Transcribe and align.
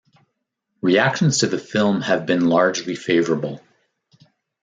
Reactions 0.81 1.37
to 1.37 1.47
the 1.47 1.59
film 1.59 2.01
have 2.01 2.25
been 2.25 2.49
largely 2.49 2.95
favorable. 2.95 3.61